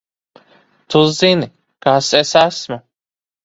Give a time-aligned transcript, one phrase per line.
[0.93, 1.51] Tu zini,
[1.87, 2.83] kas es esmu?